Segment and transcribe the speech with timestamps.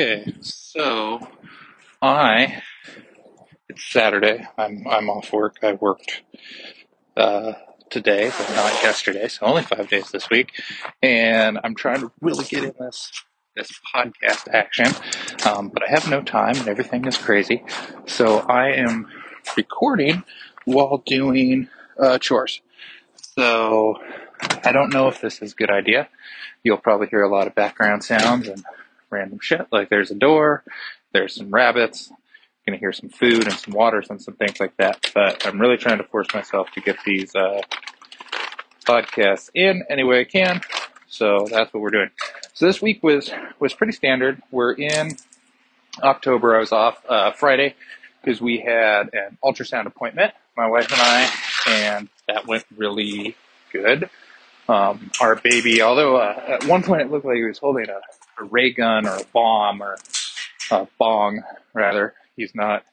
[0.00, 1.18] Okay, so
[2.00, 2.62] I
[3.68, 4.46] it's Saturday.
[4.56, 5.56] I'm I'm off work.
[5.60, 6.22] I worked
[7.16, 7.54] uh,
[7.90, 10.52] today, but not yesterday, so only five days this week.
[11.02, 13.10] And I'm trying to really get in this
[13.56, 14.86] this podcast action,
[15.44, 17.64] um, but I have no time, and everything is crazy.
[18.06, 19.08] So I am
[19.56, 20.22] recording
[20.64, 22.60] while doing uh, chores.
[23.36, 23.96] So
[24.62, 26.08] I don't know if this is a good idea.
[26.62, 28.64] You'll probably hear a lot of background sounds and
[29.10, 29.66] random shit.
[29.70, 30.64] Like there's a door,
[31.12, 32.10] there's some rabbits,
[32.68, 35.10] going to hear some food and some water and some things like that.
[35.14, 37.62] But I'm really trying to force myself to get these uh,
[38.86, 40.60] podcasts in any way I can.
[41.08, 42.10] So that's what we're doing.
[42.52, 44.42] So this week was was pretty standard.
[44.50, 45.16] We're in
[46.02, 46.56] October.
[46.56, 47.74] I was off uh, Friday
[48.20, 51.30] because we had an ultrasound appointment, my wife and I,
[51.66, 53.36] and that went really
[53.72, 54.10] good.
[54.68, 58.00] Um, our baby, although uh, at one point it looked like he was holding a
[58.40, 59.96] a ray gun or a bomb or
[60.70, 61.42] a bong,
[61.74, 62.14] rather.
[62.36, 62.84] He's not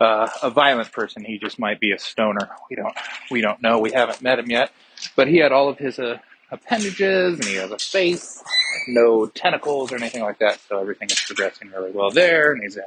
[0.00, 1.24] uh, a violent person.
[1.24, 2.50] He just might be a stoner.
[2.70, 2.94] We don't
[3.30, 3.78] we don't know.
[3.78, 4.72] We haven't met him yet,
[5.16, 6.18] but he had all of his uh,
[6.50, 8.42] appendages and he has a face,
[8.88, 10.60] no tentacles or anything like that.
[10.68, 12.84] So everything is progressing really well there, and he's in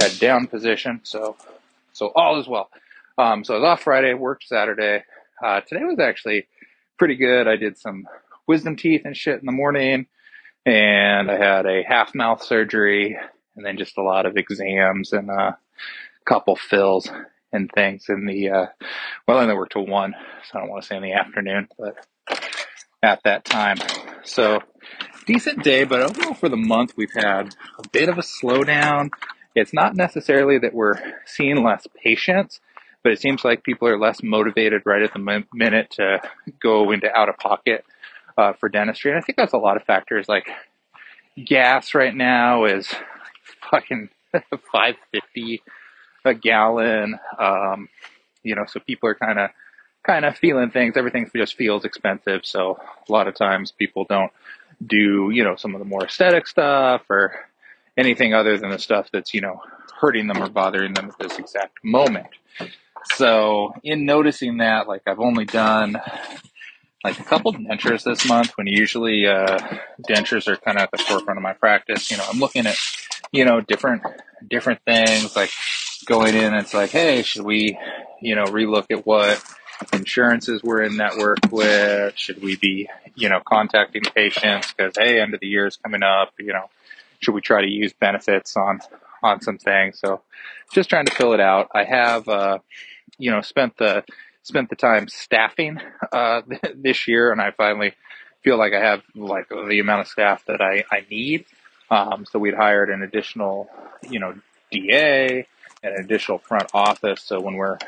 [0.00, 1.00] head down position.
[1.04, 1.36] So
[1.92, 2.70] so all is well.
[3.18, 5.04] Um, so I was off Friday, worked Saturday.
[5.42, 6.46] Uh, today was actually
[6.98, 7.46] pretty good.
[7.46, 8.06] I did some
[8.46, 10.06] wisdom teeth and shit in the morning
[10.66, 13.16] and I had a half mouth surgery
[13.56, 15.58] and then just a lot of exams and a
[16.24, 17.10] couple fills
[17.52, 18.66] and things in the, uh,
[19.26, 20.14] well, I only worked till one,
[20.50, 22.06] so I don't want to say in the afternoon, but
[23.02, 23.76] at that time.
[24.24, 24.60] So
[25.26, 29.10] decent day, but overall for the month, we've had a bit of a slowdown.
[29.54, 32.60] It's not necessarily that we're seeing less patients,
[33.04, 36.20] but it seems like people are less motivated right at the minute to
[36.60, 37.84] go into out of pocket
[38.36, 39.10] uh, for dentistry.
[39.10, 40.28] And I think that's a lot of factors.
[40.28, 40.48] Like
[41.44, 42.88] gas right now is
[43.70, 45.62] fucking 550
[46.24, 47.18] a gallon.
[47.38, 47.88] Um,
[48.42, 49.50] you know, so people are kind of
[50.06, 50.96] kind of feeling things.
[50.96, 52.44] Everything just feels expensive.
[52.44, 52.78] So
[53.08, 54.32] a lot of times people don't
[54.86, 57.34] do, you know, some of the more aesthetic stuff or
[57.96, 59.60] anything other than the stuff that's, you know,
[59.98, 62.26] hurting them or bothering them at this exact moment.
[63.14, 65.96] So in noticing that, like I've only done
[67.04, 69.58] like a couple dentures this month when usually uh,
[70.08, 72.10] dentures are kind of at the forefront of my practice.
[72.10, 72.76] You know, I'm looking at
[73.30, 74.02] you know different
[74.48, 75.50] different things like
[76.06, 76.54] going in.
[76.54, 77.78] It's like, hey, should we
[78.20, 79.42] you know relook at what
[79.92, 82.16] insurances we're in network with?
[82.16, 86.02] Should we be you know contacting patients because hey, end of the year is coming
[86.02, 86.32] up.
[86.38, 86.70] You know,
[87.20, 88.80] should we try to use benefits on
[89.22, 89.98] on some things?
[90.00, 90.22] So
[90.72, 91.68] just trying to fill it out.
[91.74, 92.58] I have uh,
[93.18, 94.04] you know spent the
[94.44, 95.80] spent the time staffing
[96.12, 96.42] uh,
[96.76, 97.94] this year, and I finally
[98.42, 101.46] feel like I have like the amount of staff that I, I need.
[101.90, 103.68] Um, so we'd hired an additional,
[104.08, 104.34] you know,
[104.70, 105.46] DA
[105.82, 107.22] and an additional front office.
[107.22, 107.78] So when we're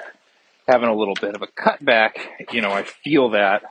[0.67, 2.13] having a little bit of a cutback,
[2.53, 3.63] you know, I feel that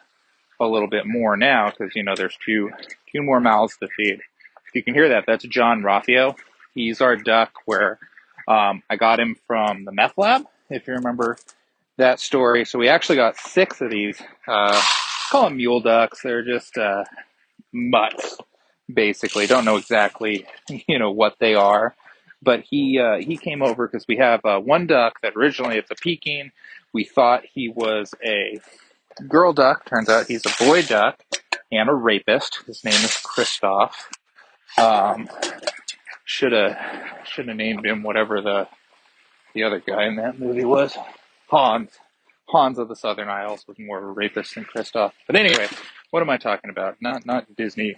[0.60, 2.72] a little bit more now because you know there's two
[3.12, 4.22] two more mouths to feed.
[4.68, 6.36] If you can hear that, that's John Raffio.
[6.74, 8.00] He's our duck where
[8.48, 10.46] um, I got him from the meth lab.
[10.70, 11.38] If you remember
[11.98, 12.66] that story.
[12.66, 14.22] So we actually got six of these.
[14.48, 14.82] Uh,
[15.32, 16.22] call them mule ducks.
[16.22, 17.04] They're just uh,
[17.72, 18.38] mutts,
[18.94, 19.48] basically.
[19.48, 20.46] Don't know exactly,
[20.88, 21.96] you know, what they are.
[22.42, 25.90] But he uh, he came over because we have uh, one duck that originally it's
[25.90, 26.52] a Peking.
[26.94, 28.60] We thought he was a
[29.28, 29.86] girl duck.
[29.86, 31.22] Turns out he's a boy duck
[31.72, 32.60] and a rapist.
[32.68, 33.94] His name is Kristoff.
[34.78, 35.30] Um,
[36.26, 36.78] should have
[37.26, 38.68] should have named him whatever the
[39.54, 40.96] the other guy in that movie was.
[41.48, 41.92] Hans.
[42.48, 45.14] Hans of the Southern Isles was more of a rapist than Kristoff.
[45.28, 45.68] But anyway,
[46.12, 46.98] what am I talking about?
[47.02, 47.96] Not not Disney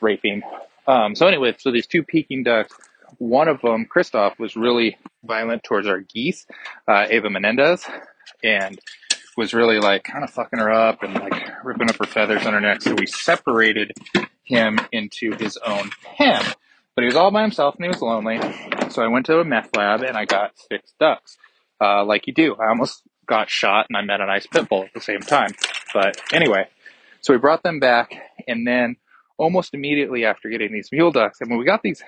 [0.00, 0.42] raping.
[0.86, 2.74] Um, so anyway, so these two Peking ducks.
[3.18, 6.46] One of them, Kristoff, was really violent towards our geese,
[6.86, 7.84] uh, Ava Menendez,
[8.42, 8.78] and
[9.36, 12.52] was really like kind of fucking her up and like ripping up her feathers on
[12.52, 12.82] her neck.
[12.82, 13.92] So we separated
[14.44, 16.42] him into his own pen.
[16.94, 18.40] But he was all by himself and he was lonely.
[18.90, 21.38] So I went to a meth lab and I got six ducks
[21.80, 22.54] uh, like you do.
[22.56, 25.50] I almost got shot and I met a nice pit bull at the same time.
[25.94, 26.68] But anyway,
[27.20, 28.12] so we brought them back,
[28.46, 28.96] and then
[29.38, 32.02] almost immediately after getting these mule ducks, and when we got these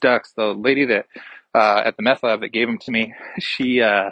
[0.00, 1.06] ducks, the lady that
[1.54, 4.10] uh, at the meth lab that gave them to me, she uh,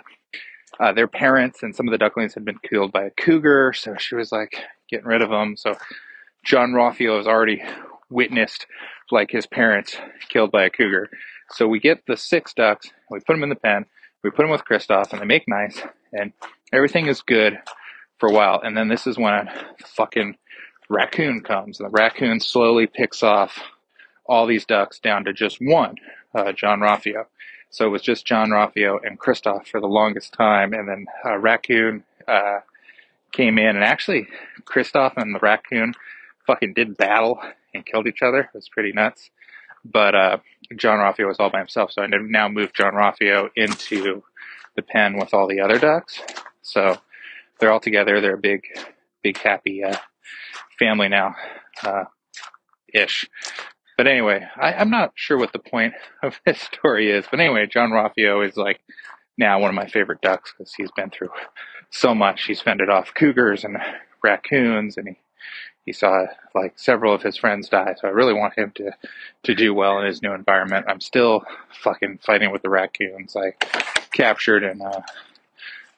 [0.81, 3.95] uh, their parents and some of the ducklings had been killed by a cougar, so
[3.99, 4.57] she was like
[4.89, 5.57] getting rid of them.
[5.57, 5.75] So
[6.45, 7.63] John Raffio has already
[8.11, 8.67] witnessed
[9.11, 9.97] like his parents
[10.29, 11.11] killed by a cougar.
[11.51, 13.87] So we get the six ducks, we put them in the pen,
[14.25, 15.81] we put them with Kristoff and they make nice
[16.13, 16.33] and
[16.73, 17.59] everything is good
[18.19, 18.61] for a while.
[18.65, 20.37] And then this is when a fucking
[20.89, 23.63] raccoon comes and the raccoon slowly picks off
[24.27, 25.97] all these ducks down to just one,
[26.35, 27.27] uh, John Raffio.
[27.69, 31.37] So it was just John Raffio and Kristoff for the longest time, and then uh,
[31.39, 32.61] Raccoon uh,
[33.33, 34.29] came in, and actually
[34.65, 35.93] Kristoff and the Raccoon
[36.47, 37.41] fucking did battle
[37.75, 38.43] and killed each other.
[38.43, 39.31] It was pretty nuts.
[39.85, 40.39] But uh,
[40.77, 44.23] John Raffio was all by himself, so I now moved John Raffio into
[44.77, 46.21] the pen with all the other ducks.
[46.63, 46.99] So
[47.59, 48.21] they're all together.
[48.21, 48.65] They're a big,
[49.23, 49.97] big happy uh,
[50.79, 51.35] family now,
[51.83, 52.05] uh,
[52.93, 53.29] ish.
[53.97, 57.27] But anyway, I, I'm not sure what the point of this story is.
[57.31, 58.81] But anyway, John Raffio is like
[59.39, 61.31] now one of my favorite ducks because he's been through
[61.91, 62.45] so much.
[62.45, 63.77] He's fended off cougars and
[64.23, 65.19] raccoons, and he
[65.85, 67.95] he saw like several of his friends die.
[68.01, 68.93] So I really want him to
[69.45, 70.87] to do well in his new environment.
[70.89, 71.45] I'm still
[71.83, 73.37] fucking fighting with the raccoons.
[73.37, 73.53] I
[74.13, 75.01] captured and uh,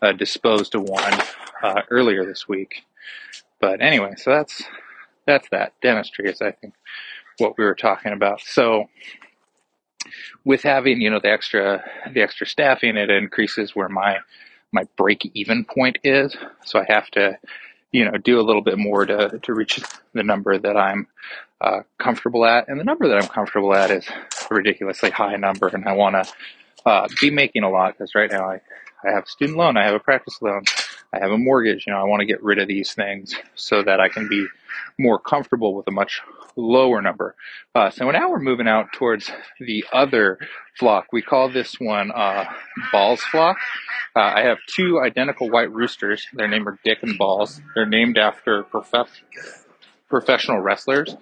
[0.03, 1.21] uh, disposed of one
[1.63, 2.83] uh, earlier this week.
[3.61, 4.65] But anyway, so that's
[5.27, 6.75] that's that dentistry is I think
[7.39, 8.41] what we were talking about.
[8.41, 8.89] So
[10.45, 14.19] with having you know the extra the extra staffing, it increases where my
[14.73, 16.37] my break even point is.
[16.65, 17.39] So I have to
[17.93, 19.81] you know do a little bit more to to reach
[20.13, 21.07] the number that I'm
[21.61, 25.69] uh, comfortable at, and the number that I'm comfortable at is a ridiculously high number,
[25.69, 26.33] and I want to
[26.85, 28.61] uh, be making a lot because right now I
[29.05, 30.65] I have student loan, I have a practice loan,
[31.17, 31.87] I have a mortgage.
[31.87, 34.47] You know, I want to get rid of these things so that I can be
[34.99, 36.21] more comfortable with a much
[36.57, 37.35] lower number.
[37.75, 39.31] Uh, so now we're moving out towards
[39.61, 40.39] the other
[40.79, 41.07] flock.
[41.13, 42.45] We call this one uh,
[42.93, 43.57] Balls flock.
[44.15, 46.27] Uh, I have two identical white roosters.
[46.33, 47.61] Their name are Dick and Balls.
[47.75, 49.23] They're named after prof-
[50.09, 51.15] professional wrestlers,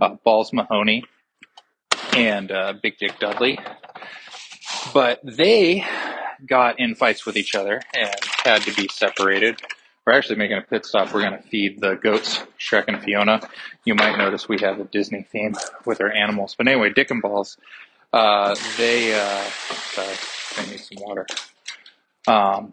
[0.00, 1.04] uh, Balls Mahoney
[2.14, 3.58] and uh, Big Dick Dudley.
[4.92, 5.84] But they
[6.46, 8.14] got in fights with each other and
[8.44, 9.60] had to be separated.
[10.06, 11.12] We're actually making a pit stop.
[11.12, 13.40] We're going to feed the goats, Shrek and Fiona.
[13.84, 15.54] You might notice we have a Disney theme
[15.84, 16.54] with our animals.
[16.56, 17.58] But anyway, Dick and Balls,
[18.12, 19.44] uh, they, uh,
[19.92, 20.16] sorry,
[20.56, 21.26] I need some water.
[22.26, 22.72] Um,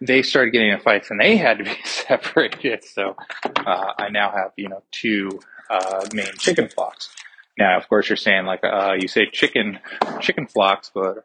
[0.00, 2.84] they started getting in fights and they had to be separated.
[2.84, 7.10] So uh, I now have, you know, two uh, main chicken flocks.
[7.58, 9.80] Now, of course, you're saying like uh, you say chicken
[10.20, 11.24] chicken flocks, but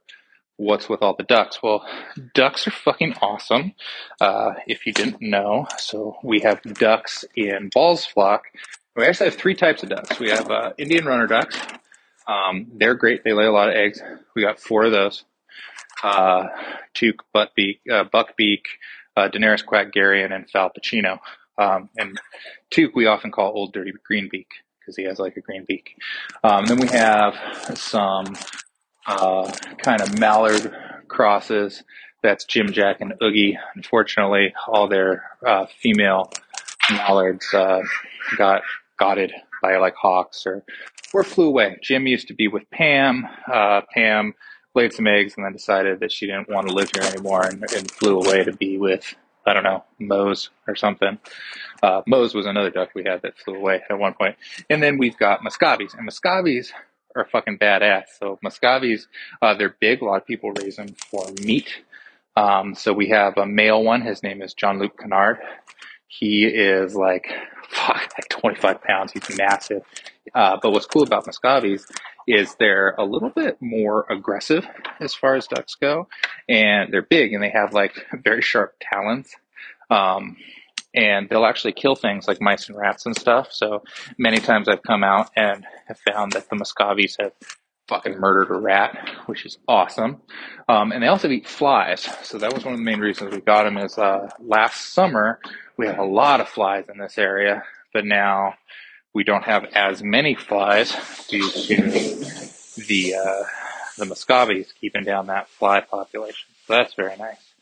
[0.63, 1.61] what's with all the ducks?
[1.61, 1.85] Well,
[2.33, 3.73] ducks are fucking awesome.
[4.19, 8.45] Uh, if you didn't know, so we have ducks in Balls flock.
[8.95, 10.19] We actually have three types of ducks.
[10.19, 11.57] We have uh, Indian runner ducks.
[12.27, 13.23] Um, they're great.
[13.23, 14.01] They lay a lot of eggs.
[14.35, 15.25] We got four of those.
[16.01, 16.47] Uh,
[16.93, 18.61] Toque, Buttbeak, uh, Buckbeak,
[19.15, 21.19] uh, Daenerys Quackgarian, and Fal Pacino.
[21.57, 22.19] Um, and
[22.71, 24.47] Toque we often call Old Dirty Greenbeak
[24.79, 25.95] because he has like a green beak.
[26.43, 27.35] Um, then we have
[27.75, 28.35] some
[29.07, 30.73] uh, kind of mallard
[31.07, 31.83] crosses.
[32.21, 33.57] That's Jim, Jack, and Oogie.
[33.75, 36.31] Unfortunately, all their uh, female
[36.89, 37.81] mallards uh,
[38.37, 38.61] got
[38.97, 40.63] gotted by like hawks or
[41.13, 41.77] or flew away.
[41.81, 43.27] Jim used to be with Pam.
[43.51, 44.33] Uh, Pam
[44.73, 47.61] laid some eggs and then decided that she didn't want to live here anymore and,
[47.75, 49.15] and flew away to be with
[49.45, 51.19] I don't know Mose or something.
[51.81, 54.37] Uh, Mose was another duck we had that flew away at one point.
[54.69, 56.71] And then we've got Muscovies, and Muscovies
[57.15, 58.03] are fucking badass.
[58.19, 59.07] So Muscovies,
[59.41, 60.01] uh, they're big.
[60.01, 61.69] A lot of people raise them for meat.
[62.35, 64.01] Um, so we have a male one.
[64.01, 65.37] His name is John Luke Kennard.
[66.07, 67.27] He is like,
[67.69, 69.11] fuck, like 25 pounds.
[69.13, 69.83] He's massive.
[70.33, 71.85] Uh, but what's cool about Muscovies
[72.27, 74.65] is they're a little bit more aggressive
[74.99, 76.07] as far as ducks go.
[76.47, 77.93] And they're big and they have like
[78.23, 79.35] very sharp talons.
[79.89, 80.37] Um,
[80.93, 83.51] and they'll actually kill things like mice and rats and stuff.
[83.51, 83.83] So
[84.17, 87.33] many times I've come out and have found that the Muscovies have
[87.87, 90.21] fucking murdered a rat, which is awesome.
[90.69, 92.07] Um, and they also eat flies.
[92.23, 95.39] So that was one of the main reasons we got them is, uh, last summer
[95.77, 98.53] we had a lot of flies in this area, but now
[99.13, 100.95] we don't have as many flies
[101.27, 101.75] due to
[102.87, 103.43] the, uh,
[103.97, 106.47] the Muscovies keeping down that fly population.
[106.67, 107.53] So that's very nice.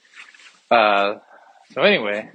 [0.69, 1.19] Uh,
[1.73, 2.29] so anyway,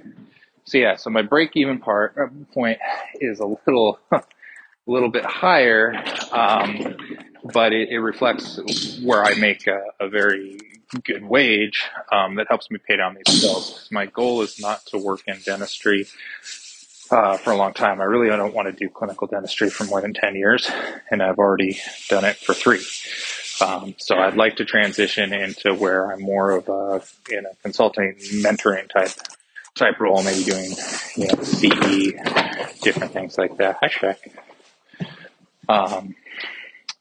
[0.67, 2.77] so yeah, so my break even part uh, point
[3.21, 4.21] is a little, a
[4.85, 5.95] little bit higher,
[6.33, 6.97] um,
[7.53, 8.59] but it, it, reflects
[9.01, 10.59] where I make a, a very
[11.05, 13.87] good wage um, that helps me pay down these bills.
[13.93, 16.05] My goal is not to work in dentistry
[17.11, 18.01] uh, for a long time.
[18.01, 20.69] I really don't want to do clinical dentistry for more than 10 years,
[21.09, 22.83] and I've already done it for three.
[23.65, 28.15] Um, so I'd like to transition into where I'm more of a you know consulting,
[28.43, 29.11] mentoring type
[29.77, 30.71] type role, maybe doing,
[31.15, 33.77] you know, CE, different things like that.
[33.81, 34.17] Hi, Shrek.
[35.69, 36.15] Um,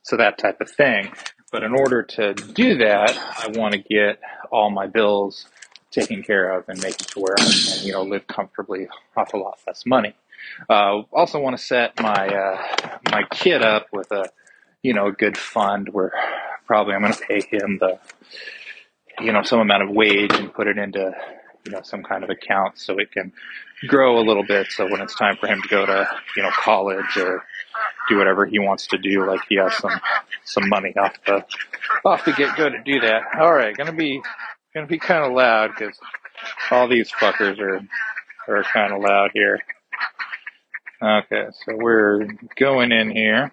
[0.02, 1.12] so that type of thing.
[1.52, 5.47] But in order to do that, I want to get all my bills
[5.90, 9.33] taken care of and make it to where I can, you know, live comfortably off
[9.33, 10.14] a lot less money.
[10.68, 14.28] Uh, also want to set my uh, my kid up with a
[14.83, 16.12] you know a good fund where
[16.66, 17.99] probably I'm going to pay him the
[19.21, 21.12] you know some amount of wage and put it into
[21.66, 23.32] you know some kind of account so it can
[23.88, 24.68] grow a little bit.
[24.70, 27.44] So when it's time for him to go to you know college or
[28.08, 30.00] do whatever he wants to do, like he has some
[30.44, 31.44] some money off the
[32.04, 33.23] off to get go to do that.
[33.38, 34.23] All right, gonna be
[34.75, 35.99] gonna be kind of loud because
[36.70, 37.80] all these fuckers are
[38.49, 39.61] are kind of loud here.
[41.02, 43.52] Okay, so we're going in here.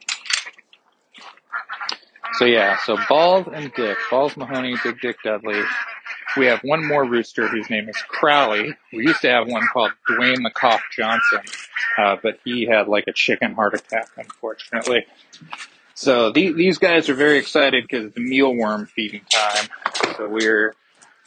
[2.33, 5.61] So yeah, so Balls and Dick, Balls Mahoney, Big Dick Dudley.
[6.35, 8.75] We have one more rooster whose name is Crowley.
[8.91, 11.41] We used to have one called Dwayne the Cough Johnson,
[11.97, 15.05] uh, but he had like a chicken heart attack, unfortunately.
[15.93, 19.67] So the, these guys are very excited because it's the mealworm feeding time.
[20.17, 20.73] So we're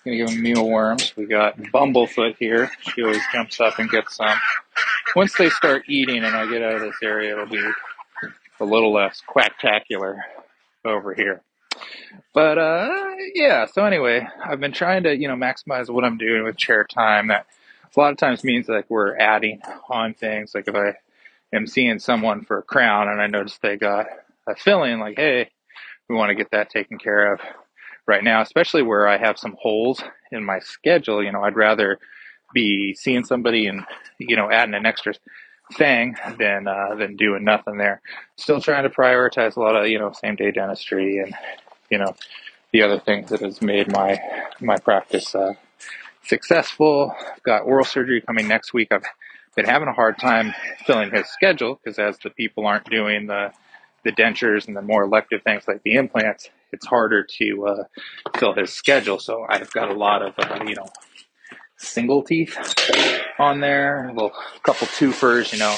[0.04, 1.12] gonna give them mealworms.
[1.16, 2.70] We got Bumblefoot here.
[2.80, 4.38] She always jumps up and gets some.
[5.14, 7.64] Once they start eating and I get out of this area, it'll be
[8.60, 10.18] a little less quacktacular
[10.84, 11.42] over here.
[12.34, 12.90] But uh,
[13.34, 13.66] yeah.
[13.66, 17.28] So anyway, I've been trying to you know maximize what I'm doing with chair time.
[17.28, 17.46] That
[17.96, 20.54] a lot of times means like we're adding on things.
[20.54, 20.96] Like if I
[21.54, 24.06] am seeing someone for a crown and I notice they got
[24.46, 25.50] a filling, like hey,
[26.08, 27.40] we want to get that taken care of
[28.06, 31.22] right now, especially where I have some holes in my schedule.
[31.22, 31.98] You know, I'd rather
[32.52, 33.84] be seeing somebody and
[34.18, 35.14] you know adding an extra
[35.74, 38.00] thing than uh, than doing nothing there.
[38.36, 41.34] Still trying to prioritize a lot of you know same day dentistry and
[41.90, 42.14] you know
[42.72, 44.20] the other things that has made my
[44.60, 45.54] my practice uh,
[46.24, 47.14] successful.
[47.34, 48.88] I've got oral surgery coming next week.
[48.92, 49.04] I've
[49.54, 50.54] been having a hard time
[50.86, 53.52] filling his schedule because as the people aren't doing the
[54.04, 57.84] the dentures and the more elective things like the implants, it's harder to uh,
[58.38, 59.18] fill his schedule.
[59.18, 60.88] So I've got a lot of uh, you know
[61.76, 62.56] single teeth
[63.38, 64.30] on there, a
[64.62, 65.74] couple twofers, you know,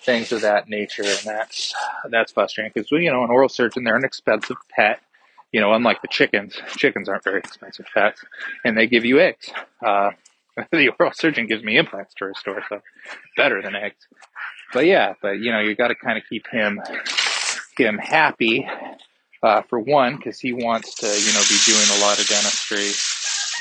[0.00, 1.74] things of that nature, and that's
[2.10, 5.00] that's frustrating because you know an oral surgeon they're an expensive pet.
[5.54, 8.24] You know, unlike the chickens, chickens aren't very expensive pets,
[8.64, 9.52] and they give you eggs.
[9.80, 10.10] Uh,
[10.72, 12.82] the oral surgeon gives me implants to restore, so
[13.36, 14.08] better than eggs.
[14.72, 16.80] But yeah, but you know, you got to kind of keep him
[17.78, 18.66] him happy
[19.44, 22.90] uh, for one, because he wants to, you know, be doing a lot of dentistry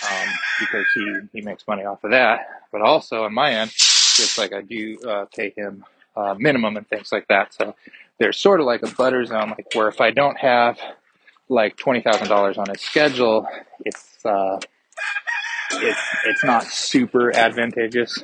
[0.10, 2.40] um, because he, he makes money off of that.
[2.72, 5.86] But also on my end, it's like I do uh, pay him
[6.16, 7.54] uh, minimum and things like that.
[7.54, 7.76] So
[8.18, 10.80] there's sort of like a butter zone, like where if I don't have
[11.54, 13.48] like twenty thousand dollars on his schedule,
[13.86, 14.60] it's uh,
[15.72, 18.24] it's it's not super advantageous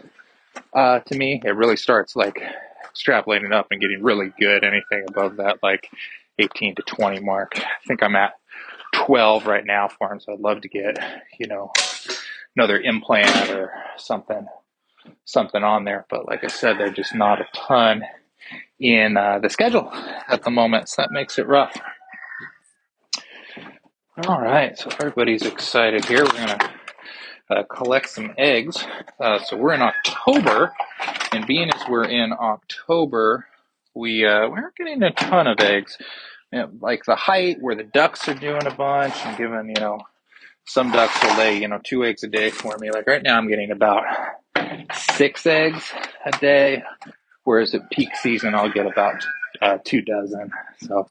[0.74, 1.42] uh, to me.
[1.44, 2.42] It really starts like
[2.86, 4.64] extrapolating up and getting really good.
[4.64, 5.90] Anything above that, like
[6.40, 7.54] 18 to 20 mark.
[7.58, 8.34] I think I'm at
[8.96, 10.98] 12 right now for him, so I'd love to get,
[11.40, 11.72] you know,
[12.56, 14.48] another implant or something,
[15.26, 16.06] something on there.
[16.10, 18.04] But like I said, there's just not a ton
[18.80, 19.92] in uh, the schedule
[20.28, 21.78] at the moment, so that makes it rough.
[24.28, 26.24] All right, so everybody's excited here.
[26.26, 26.72] We're gonna
[27.50, 28.84] uh, collect some eggs.
[29.20, 30.74] Uh, so we're in October,
[31.32, 33.48] and being as we're in October,
[33.96, 35.98] we uh, we aren't getting a ton of eggs
[36.52, 39.80] you know, like the height where the ducks are doing a bunch and giving, you
[39.80, 40.00] know,
[40.66, 42.92] some ducks will lay, you know, two eggs a day for me.
[42.92, 44.04] Like right now I'm getting about
[44.94, 45.92] six eggs
[46.26, 46.84] a day,
[47.44, 49.24] whereas at peak season I'll get about
[49.62, 50.52] uh, two dozen.
[50.82, 51.10] So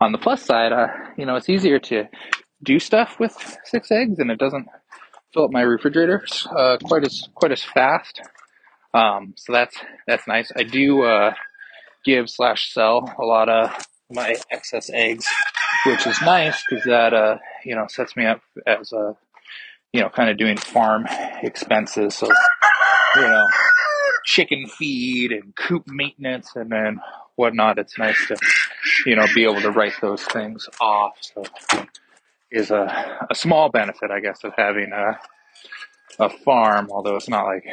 [0.00, 2.08] on the plus side, uh, you know, it's easier to
[2.62, 4.66] do stuff with six eggs and it doesn't
[5.32, 6.24] fill up my refrigerator
[6.56, 8.20] uh, quite as quite as fast.
[8.94, 10.52] Um, so that's that's nice.
[10.56, 11.34] I do uh,
[12.04, 13.76] give slash sell a lot of
[14.10, 15.26] my excess eggs,
[15.86, 19.16] which is nice because that uh, you know sets me up as a
[19.92, 21.06] you know kind of doing farm
[21.42, 22.14] expenses.
[22.14, 22.28] So
[23.16, 23.46] you know
[24.24, 27.00] chicken feed and coop maintenance and then
[27.34, 27.78] whatnot.
[27.78, 28.36] It's nice to
[29.06, 31.16] you know be able to write those things off.
[31.20, 31.44] So
[32.50, 35.18] is a a small benefit, I guess, of having a
[36.18, 36.88] a farm.
[36.90, 37.64] Although it's not like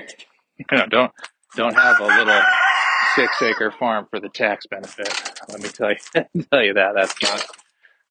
[0.58, 1.12] you know don't
[1.56, 2.42] don't have a little
[3.16, 5.10] six acre farm for the tax benefit.
[5.50, 5.98] Let me tell you
[6.52, 7.46] tell you that that's not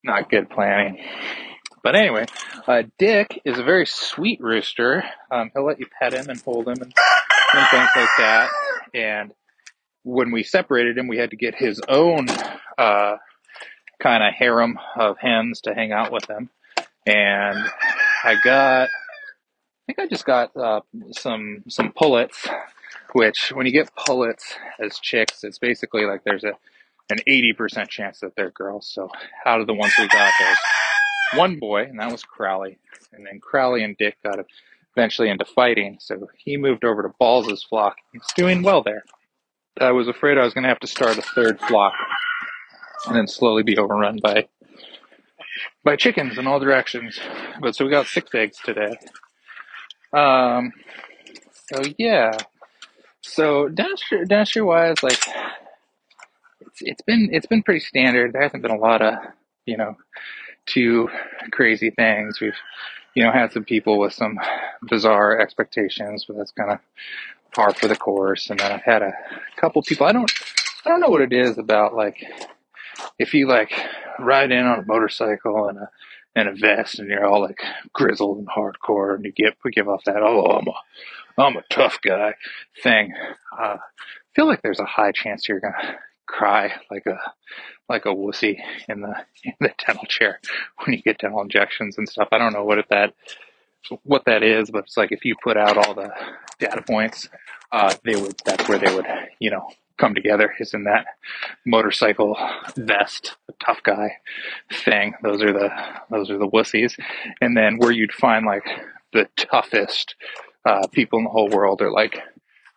[0.04, 0.98] not good planning.
[1.82, 2.26] But anyway,
[2.66, 5.02] uh, Dick is a very sweet rooster.
[5.30, 6.92] Um, he'll let you pet him and hold him and,
[7.54, 8.50] and things like that.
[8.92, 9.32] And
[10.02, 12.26] when we separated him, we had to get his own
[12.78, 13.16] uh,
[14.00, 16.50] kind of harem of hens to hang out with him.
[17.06, 17.58] And
[18.24, 18.88] I got, I
[19.86, 20.80] think I just got uh,
[21.12, 22.46] some some pullets
[23.12, 26.52] which when you get pullets as chicks, it's basically like there's a
[27.10, 28.86] an 80% chance that they're girls.
[28.86, 29.10] So
[29.44, 30.58] out of the ones we got, there's
[31.34, 32.78] one boy, and that was Crowley.
[33.12, 34.38] And then Crowley and Dick got
[34.96, 35.96] eventually into fighting.
[35.98, 37.96] So he moved over to Balls's flock.
[38.12, 39.02] He's doing well there.
[39.80, 41.94] I was afraid I was going to have to start a third flock
[43.06, 44.46] and then slowly be overrun by
[45.82, 47.18] by chickens in all directions.
[47.60, 48.92] But so we got six eggs today.
[50.12, 50.72] Um,
[51.72, 52.32] so yeah.
[53.22, 55.18] So dentistry, dentistry wise, like
[56.60, 58.32] it's it's been it's been pretty standard.
[58.32, 59.14] There hasn't been a lot of
[59.64, 59.96] you know
[60.66, 61.08] too
[61.52, 62.40] crazy things.
[62.40, 62.56] We've
[63.14, 64.38] you know had some people with some
[64.82, 66.78] bizarre expectations, but that's kind of
[67.52, 68.50] par for the course.
[68.50, 69.12] And then I've had a
[69.56, 70.06] couple people.
[70.06, 70.30] I don't
[70.84, 72.24] I don't know what it is about like
[73.18, 73.72] if you like
[74.18, 75.90] ride in on a motorcycle and a
[76.36, 77.60] and a vest and you're all like
[77.92, 80.74] grizzled and hardcore and you get we give off that oh I'm a
[81.38, 82.34] I'm a tough guy
[82.82, 83.14] thing.
[83.58, 87.18] Uh, I feel like there's a high chance you're gonna cry like a
[87.88, 89.14] like a wussy in the
[89.44, 90.40] in the dental chair
[90.84, 92.28] when you get dental injections and stuff.
[92.32, 93.14] I don't know what if that
[94.02, 96.10] what that is, but it's like if you put out all the
[96.58, 97.28] data points,
[97.72, 99.06] uh, they would that's where they would
[99.38, 99.66] you know
[99.98, 101.04] come together is in that
[101.66, 102.36] motorcycle
[102.76, 104.16] vest, tough guy
[104.72, 105.14] thing.
[105.22, 105.70] Those are the
[106.10, 106.98] those are the wussies,
[107.40, 108.64] and then where you'd find like
[109.12, 110.14] the toughest
[110.64, 112.18] uh, people in the whole world are like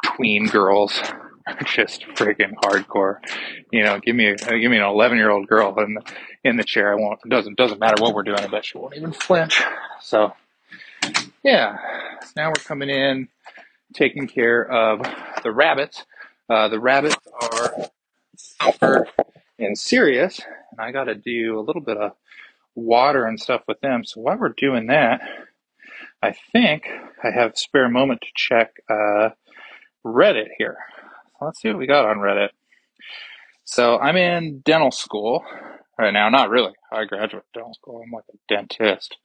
[0.04, 1.02] tween girls
[1.66, 3.18] just freaking hardcore.
[3.72, 6.02] You know, give me a, give me an 11 year old girl in the,
[6.44, 6.92] in the chair.
[6.92, 8.40] I won't, doesn't, doesn't matter what we're doing.
[8.40, 9.62] I bet she won't even flinch.
[10.02, 10.34] So
[11.44, 11.78] yeah,
[12.36, 13.28] now we're coming in,
[13.94, 15.02] taking care of
[15.44, 16.06] the rabbits.
[16.50, 17.90] Uh, the rabbits are
[18.60, 19.08] Thumper
[19.60, 20.40] and Sirius,
[20.72, 22.14] and I got to do a little bit of
[22.76, 24.04] water and stuff with them.
[24.04, 25.22] So while we're doing that,
[26.22, 26.88] I think
[27.24, 29.30] I have spare moment to check uh,
[30.06, 30.78] Reddit here.
[31.42, 32.50] Let's see what we got on Reddit.
[33.66, 35.44] So I'm in dental school
[35.98, 36.30] right now.
[36.30, 36.74] Not really.
[36.92, 38.02] I graduate dental school.
[38.04, 39.18] I'm like a dentist.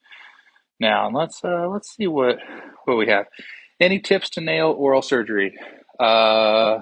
[0.80, 2.38] Now let's uh, let's see what
[2.84, 3.26] what we have.
[3.80, 5.58] Any tips to nail oral surgery?
[5.98, 6.80] Uh,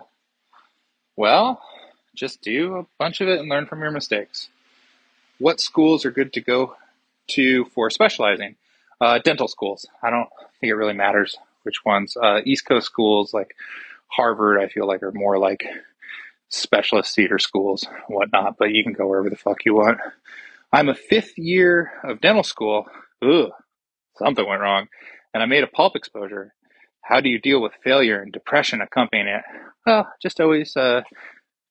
[1.16, 1.62] well,
[2.14, 4.48] just do a bunch of it and learn from your mistakes.
[5.38, 6.76] What schools are good to go
[7.28, 8.56] to for specializing?
[9.00, 9.86] Uh, dental schools.
[10.02, 10.28] I don't
[10.60, 12.16] think it really matters which ones.
[12.16, 13.54] Uh, East Coast schools like
[14.08, 15.66] Harvard, I feel like are more like
[16.48, 18.56] specialist theater schools, whatnot.
[18.58, 19.98] But you can go wherever the fuck you want.
[20.72, 22.86] I'm a fifth year of dental school.
[23.22, 23.50] Ugh,
[24.18, 24.86] something went wrong,
[25.34, 26.54] and I made a pulp exposure.
[27.02, 29.42] How do you deal with failure and depression accompanying it?
[29.86, 31.02] Well, just always uh,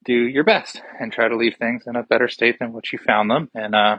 [0.06, 3.00] do your best and try to leave things in a better state than what you
[3.00, 3.50] found them.
[3.54, 3.98] And, uh,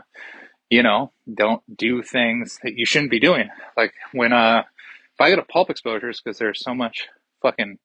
[0.71, 3.51] you know, don't do things that you shouldn't be doing.
[3.77, 4.63] Like when, uh,
[5.15, 7.09] if I get a pulp exposures because there's so much
[7.43, 7.79] fucking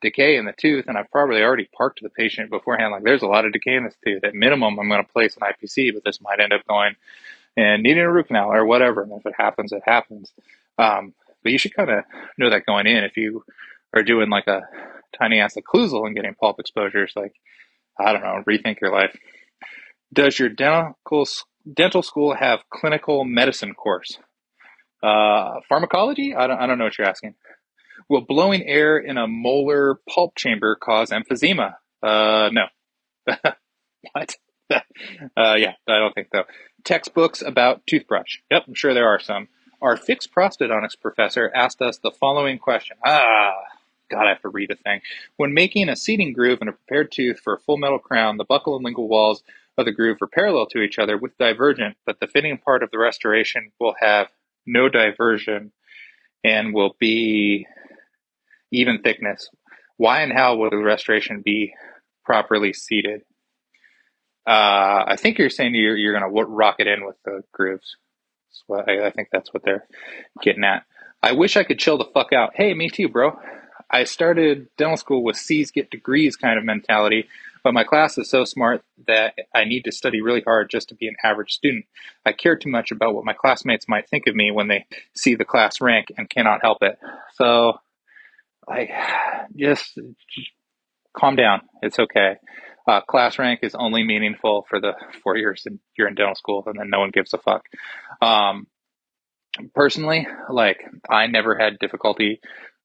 [0.00, 3.26] decay in the tooth and I've probably already parked the patient beforehand, like there's a
[3.26, 4.22] lot of decay in this tooth.
[4.22, 6.94] At minimum, I'm going to place an IPC, but this might end up going
[7.56, 9.02] and needing a root canal or whatever.
[9.02, 10.32] And if it happens, it happens.
[10.78, 12.04] Um, but you should kind of
[12.38, 13.04] know that going in.
[13.04, 13.44] If you
[13.94, 14.62] are doing like a
[15.18, 17.34] tiny ass occlusal and getting pulp exposures, like,
[17.98, 19.16] I don't know, rethink your life.
[20.12, 20.96] Does your dental,
[21.72, 24.18] dental school have clinical medicine course?
[25.02, 26.34] Uh, pharmacology?
[26.34, 27.34] I don't, I don't know what you're asking.
[28.08, 31.74] Will blowing air in a molar pulp chamber cause emphysema?
[32.02, 32.64] Uh, no.
[34.12, 34.36] what?
[34.70, 34.80] uh,
[35.36, 36.44] yeah, I don't think so.
[36.84, 38.38] Textbooks about toothbrush.
[38.50, 39.48] Yep, I'm sure there are some.
[39.80, 42.96] Our fixed prosthodontics professor asked us the following question.
[43.04, 43.54] Ah,
[44.10, 45.00] God, I have to read a thing.
[45.36, 48.44] When making a seating groove in a prepared tooth for a full metal crown, the
[48.44, 49.42] buccal and lingual walls
[49.76, 52.90] of the groove are parallel to each other with divergent, but the fitting part of
[52.90, 54.28] the restoration will have
[54.66, 55.72] no diversion
[56.44, 57.66] and will be
[58.70, 59.48] even thickness.
[59.96, 61.74] Why and how will the restoration be
[62.24, 63.22] properly seated?
[64.46, 67.96] Uh, I think you're saying you're, you're going to rock it in with the grooves.
[68.66, 69.86] What I, I think that's what they're
[70.42, 70.84] getting at.
[71.22, 72.52] I wish I could chill the fuck out.
[72.54, 73.38] Hey, me too, bro.
[73.90, 77.28] I started dental school with C's get degrees kind of mentality,
[77.62, 80.94] but my class is so smart that I need to study really hard just to
[80.94, 81.86] be an average student.
[82.24, 85.34] I care too much about what my classmates might think of me when they see
[85.34, 86.98] the class rank and cannot help it.
[87.34, 87.78] So,
[88.68, 88.90] like,
[89.56, 90.50] just, just
[91.16, 91.62] calm down.
[91.82, 92.36] It's okay.
[92.86, 94.92] Uh, class rank is only meaningful for the
[95.22, 97.64] four years and you're in dental school, and then no one gives a fuck.
[98.20, 98.66] Um,
[99.74, 102.40] personally, like I never had difficulty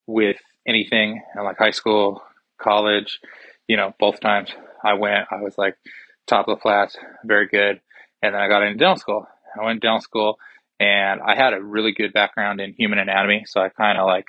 [0.08, 2.22] with anything in like high school,
[2.62, 3.20] college.
[3.68, 4.52] You know, both times
[4.84, 5.76] I went, I was like
[6.28, 7.82] top of the class, very good,
[8.22, 9.28] and then I got into dental school.
[9.60, 10.38] I went to dental school,
[10.80, 14.26] and I had a really good background in human anatomy, so I kind of like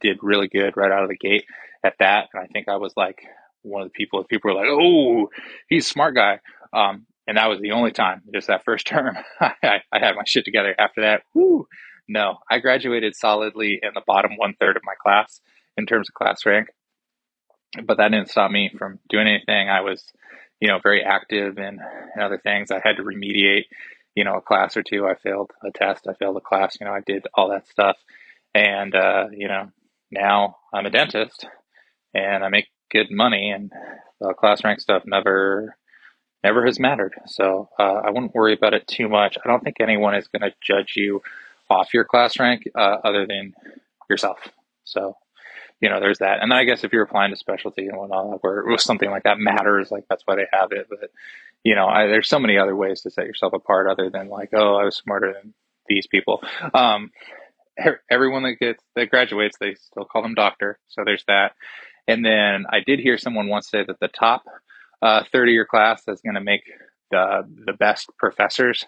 [0.00, 1.44] did really good right out of the gate
[1.84, 2.28] at that.
[2.32, 3.22] And I think I was like
[3.62, 5.30] one of the people, people were like, "Oh,
[5.68, 6.40] he's a smart guy,"
[6.72, 10.22] um, and that was the only time, just that first term, I, I, had my
[10.26, 10.74] shit together.
[10.78, 11.66] After that, whoo,
[12.08, 15.40] no, I graduated solidly in the bottom one third of my class
[15.76, 16.68] in terms of class rank.
[17.84, 19.68] but that didn't stop me from doing anything.
[19.68, 20.04] I was,
[20.60, 21.78] you know, very active in,
[22.16, 22.70] in other things.
[22.70, 23.64] I had to remediate,
[24.14, 25.06] you know, a class or two.
[25.06, 26.06] I failed a test.
[26.08, 26.76] I failed a class.
[26.80, 27.96] You know, I did all that stuff.
[28.54, 29.70] And, uh, you know,
[30.10, 31.46] now I'm a dentist
[32.12, 33.72] and I make good money and
[34.38, 35.74] class rank stuff never,
[36.44, 37.14] never has mattered.
[37.26, 39.36] So, uh, I wouldn't worry about it too much.
[39.42, 41.22] I don't think anyone is going to judge you
[41.68, 43.54] off your class rank, uh, other than
[44.10, 44.38] yourself.
[44.84, 45.16] So,
[45.80, 46.40] you know, there's that.
[46.40, 49.38] And then I guess if you're applying to specialty and whatnot, where something like that
[49.38, 50.86] matters, like that's why they have it.
[50.88, 51.10] But,
[51.64, 54.50] you know, I, there's so many other ways to set yourself apart other than like,
[54.54, 55.54] oh, I was smarter than
[55.88, 56.42] these people.
[56.74, 57.10] Um,
[58.10, 60.78] everyone that gets, that graduates, they still call them doctor.
[60.88, 61.52] So there's that.
[62.08, 64.42] And then I did hear someone once say that the top
[65.00, 66.62] uh, third of your class is going to make
[67.10, 68.84] the, the best professors.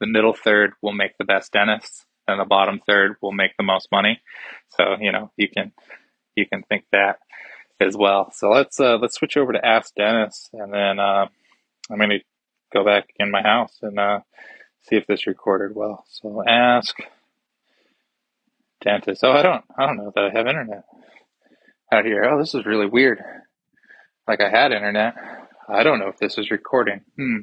[0.00, 3.64] The middle third will make the best dentists and the bottom third will make the
[3.64, 4.20] most money.
[4.76, 5.72] So, you know, you can
[6.34, 7.18] you can think that
[7.80, 8.30] as well.
[8.32, 11.26] So let's uh, let's switch over to Ask Dennis, and then uh,
[11.90, 12.20] I'm going to
[12.72, 14.20] go back in my house and uh,
[14.82, 16.04] see if this recorded well.
[16.08, 16.96] So ask
[18.82, 19.22] dentist.
[19.24, 20.84] Oh, I don't I don't know that I have internet
[21.92, 22.24] out here.
[22.24, 23.22] Oh, this is really weird.
[24.26, 25.14] Like I had internet.
[25.68, 27.02] I don't know if this is recording.
[27.16, 27.38] Hmm.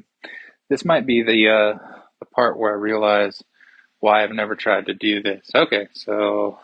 [0.68, 1.78] This might be the uh,
[2.20, 3.42] the part where I realize
[4.00, 5.50] why I've never tried to do this.
[5.54, 6.58] Okay, so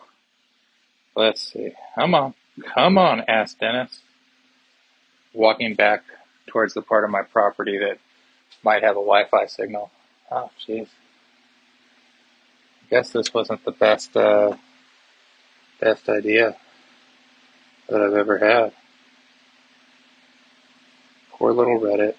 [1.15, 1.73] Let's see.
[1.95, 2.33] Come on.
[2.73, 3.99] Come on, asked Dennis.
[5.33, 6.03] Walking back
[6.47, 7.97] towards the part of my property that
[8.63, 9.91] might have a Wi Fi signal.
[10.29, 10.87] Oh, jeez.
[12.83, 14.55] I guess this wasn't the best, uh,
[15.79, 16.55] best idea
[17.91, 18.73] that I've ever had.
[21.33, 22.15] Poor little Reddit.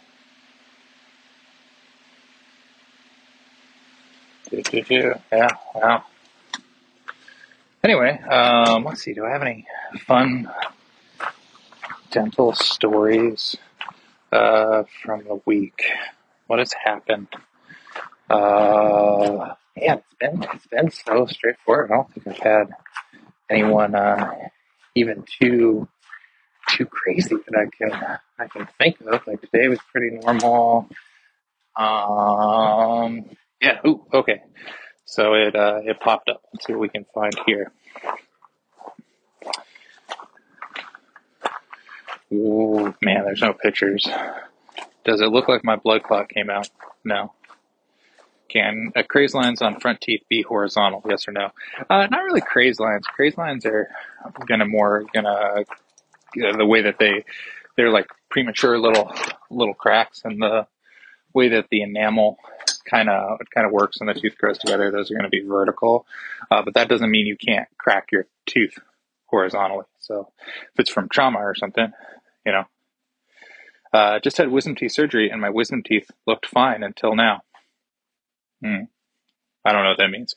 [5.33, 6.05] Yeah, wow.
[7.83, 9.15] Anyway, um, let's see.
[9.15, 9.67] Do I have any
[10.07, 10.51] fun
[12.11, 13.57] dental stories
[14.31, 15.83] uh, from the week?
[16.49, 17.29] What has happened?
[18.29, 21.91] Uh, yeah, it's been it's been so straightforward.
[21.91, 22.75] I don't think I've had
[23.49, 24.33] anyone uh,
[24.95, 25.89] even too
[26.69, 29.27] too crazy that I can I can think of.
[29.27, 30.89] Like today was pretty normal.
[31.77, 33.25] Um,
[33.61, 33.79] yeah.
[33.87, 34.43] Ooh, okay.
[35.05, 36.43] So it uh, it popped up.
[36.53, 37.73] Let's see what we can find here.
[42.33, 44.09] Ooh, man, there's no pictures.
[45.05, 46.69] Does it look like my blood clot came out?
[47.05, 47.33] No.
[48.53, 51.03] Can a craze lines on front teeth be horizontal?
[51.09, 51.51] Yes or no?
[51.89, 53.07] Uh, not really craze lines.
[53.07, 53.89] Craze lines are
[54.47, 55.65] gonna more gonna uh,
[56.35, 57.25] the way that they
[57.77, 59.11] they're like premature little
[59.51, 60.67] little cracks, and the
[61.35, 62.39] way that the enamel
[62.85, 65.41] kind of kind of works and the tooth grows together, those are going to be
[65.41, 66.07] vertical.
[66.51, 68.79] Uh, but that doesn't mean you can't crack your tooth
[69.27, 69.87] horizontally.
[70.01, 70.29] So
[70.75, 71.93] if it's from trauma or something,
[72.45, 72.65] you know.
[73.95, 77.43] Uh, just had wisdom teeth surgery and my wisdom teeth looked fine until now.
[78.63, 78.85] Hmm.
[79.65, 80.35] I don't know what that means.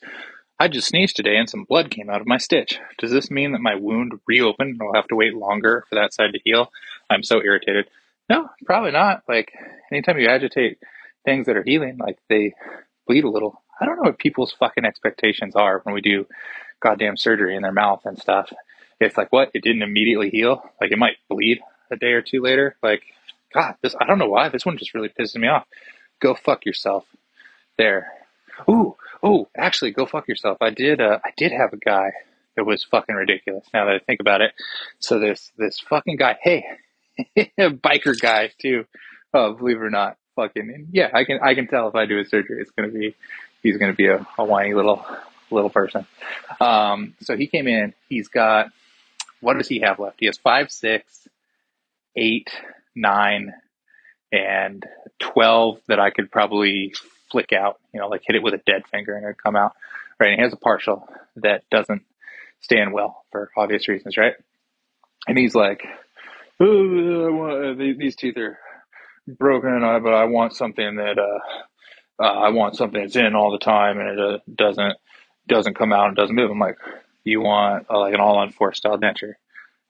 [0.58, 2.78] I just sneezed today and some blood came out of my stitch.
[2.98, 6.14] Does this mean that my wound reopened and I'll have to wait longer for that
[6.14, 6.70] side to heal?
[7.10, 7.88] I'm so irritated.
[8.30, 9.22] No, probably not.
[9.28, 9.52] Like,
[9.92, 10.78] anytime you agitate
[11.24, 12.54] things that are healing, like they
[13.06, 13.62] bleed a little.
[13.80, 16.26] I don't know what people's fucking expectations are when we do
[16.80, 18.50] goddamn surgery in their mouth and stuff.
[18.98, 19.50] It's like, what?
[19.52, 20.62] It didn't immediately heal?
[20.80, 21.60] Like, it might bleed
[21.90, 22.76] a day or two later?
[22.82, 23.02] Like,
[23.52, 24.48] God, this, I don't know why.
[24.48, 25.66] This one just really pisses me off.
[26.20, 27.04] Go fuck yourself.
[27.78, 28.12] There.
[28.68, 30.58] Ooh, ooh, actually, go fuck yourself.
[30.60, 32.12] I did, uh, I did have a guy
[32.56, 34.52] that was fucking ridiculous now that I think about it.
[34.98, 36.64] So this, this fucking guy, hey,
[37.36, 38.84] a biker guy too.
[39.34, 41.10] Oh, believe it or not, fucking yeah.
[41.12, 43.14] I can I can tell if I do a surgery, it's gonna be
[43.62, 45.04] he's gonna be a, a whiny little
[45.50, 46.06] little person.
[46.60, 47.94] Um, so he came in.
[48.08, 48.68] He's got
[49.40, 50.16] what does he have left?
[50.20, 51.28] He has five, six,
[52.14, 52.50] eight,
[52.94, 53.54] nine,
[54.32, 54.84] and
[55.18, 56.94] twelve that I could probably
[57.30, 57.80] flick out.
[57.92, 59.72] You know, like hit it with a dead finger and it'd come out.
[60.18, 60.30] Right.
[60.30, 62.02] And he has a partial that doesn't
[62.60, 64.16] stand well for obvious reasons.
[64.16, 64.34] Right.
[65.28, 65.82] And he's like,
[66.60, 68.58] oh, these teeth are
[69.26, 73.58] broken, but I want something that uh, uh, I want something that's in all the
[73.58, 74.96] time and it uh, doesn't
[75.48, 76.50] doesn't come out and doesn't move.
[76.50, 76.78] I'm like,
[77.24, 79.34] you want uh, like an all on four style denture?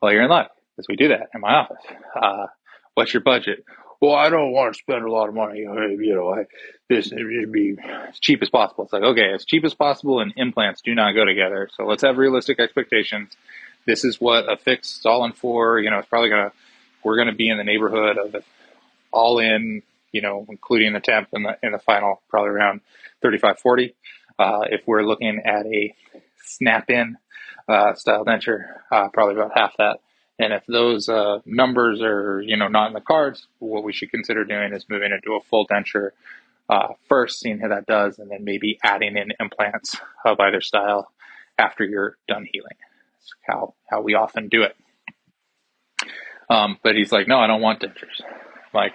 [0.00, 1.84] Well, you're in luck because we do that in my office.
[2.14, 2.46] Uh,
[2.94, 3.64] what's your budget?
[4.00, 5.60] Well, I don't want to spend a lot of money.
[5.60, 6.44] You know, I,
[6.88, 7.76] this it should be
[8.08, 8.84] as cheap as possible.
[8.84, 11.68] It's like okay, as cheap as possible, and implants do not go together.
[11.76, 13.32] So let's have realistic expectations.
[13.86, 16.52] This is what a fixed all on four, You know, it's probably gonna
[17.04, 18.36] we're gonna be in the neighborhood of
[19.12, 19.82] all in,
[20.12, 22.80] you know, including the temp and the, in the final, probably around
[23.22, 23.94] 35, 40.
[24.38, 25.94] Uh, if we're looking at a
[26.44, 27.16] snap in
[27.68, 30.00] uh, style denture, uh, probably about half that.
[30.38, 34.10] And if those uh, numbers are, you know, not in the cards, what we should
[34.10, 36.10] consider doing is moving into a full denture
[36.68, 41.10] uh, first, seeing how that does, and then maybe adding in implants of either style
[41.58, 42.76] after you're done healing.
[43.14, 44.76] That's how how we often do it.
[46.50, 48.20] Um, but he's like, no, I don't want dentures.
[48.22, 48.92] I'm like,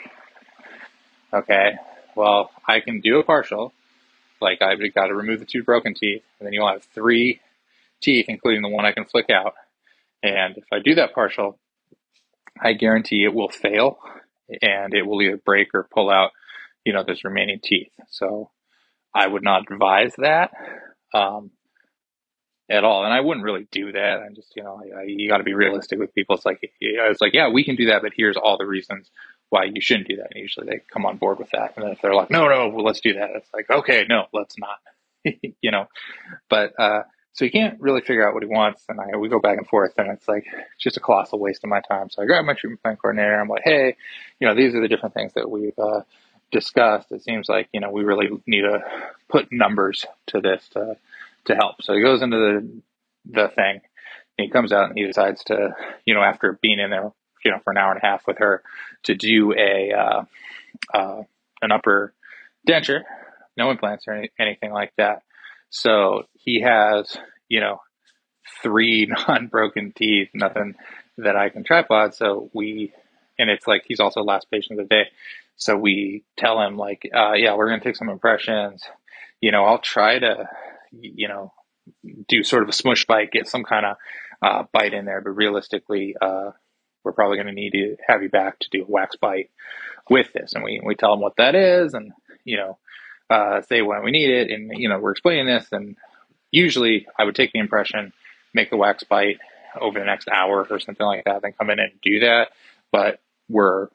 [1.34, 1.71] okay,
[2.15, 3.73] well, I can do a partial.
[4.39, 7.41] Like I've got to remove the two broken teeth, and then you'll have three
[8.01, 9.56] teeth, including the one I can flick out.
[10.23, 11.60] And if I do that partial,
[12.60, 13.99] I guarantee it will fail
[14.62, 16.31] and it will either break or pull out,
[16.86, 17.91] you know, those remaining teeth.
[18.10, 18.51] So
[19.13, 20.51] I would not advise that
[21.13, 21.51] um,
[22.69, 23.03] at all.
[23.03, 24.21] And I wouldn't really do that.
[24.25, 26.36] I'm just, you know, I, you got to be realistic with people.
[26.36, 29.10] It's like, I was like, yeah, we can do that, but here's all the reasons
[29.49, 30.29] why you shouldn't do that.
[30.34, 31.73] And usually they come on board with that.
[31.75, 33.31] And then if they're like, no, no, well, let's do that.
[33.36, 34.79] It's like, okay, no, let's not,
[35.62, 35.88] you know,
[36.49, 37.03] but, uh,
[37.34, 39.67] so he can't really figure out what he wants, and I we go back and
[39.67, 40.46] forth, and it's like
[40.80, 42.10] just a colossal waste of my time.
[42.10, 43.39] So I grab my treatment plan coordinator.
[43.39, 43.96] I'm like, hey,
[44.39, 46.02] you know, these are the different things that we've uh,
[46.52, 47.12] discussed.
[47.12, 48.80] It seems like you know we really need to
[49.30, 50.98] put numbers to this to
[51.46, 51.82] to help.
[51.82, 52.82] So he goes into the
[53.26, 53.82] the thing,
[54.38, 57.12] and he comes out and he decides to, you know, after being in there,
[57.46, 58.62] you know, for an hour and a half with her,
[59.04, 60.24] to do a uh,
[60.94, 61.24] uh,
[61.62, 62.13] an upper
[62.67, 63.02] denture,
[63.58, 65.24] no implants or any, anything like that.
[65.70, 67.17] So he has,
[67.49, 67.82] you know,
[68.63, 70.75] three non-broken teeth, nothing
[71.17, 72.15] that I can tripod.
[72.15, 72.93] So we,
[73.38, 75.10] and it's like he's also last patient of the day.
[75.58, 78.84] So we tell him like, uh, yeah, we're gonna take some impressions.
[79.39, 80.49] You know, I'll try to,
[80.91, 81.54] you know,
[82.27, 83.97] do sort of a smush bite, get some kind of
[84.41, 86.51] uh, bite in there, but realistically, uh,
[87.04, 89.49] we're probably going to need to have you back to do a wax bite
[90.08, 90.54] with this.
[90.54, 92.12] And we, we tell them what that is and,
[92.45, 92.77] you know,
[93.32, 95.95] uh, say when we need it, and you know we're explaining this, and
[96.52, 98.14] usually I would take the impression,
[98.54, 99.38] make the wax bite
[99.80, 102.50] over the next hour or something like that, then come in and do that.
[102.92, 103.88] But we're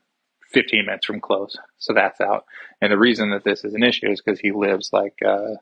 [0.52, 2.44] 15 minutes from close, so that's out.
[2.80, 5.54] And the reason that this is an issue is because he lives like uh,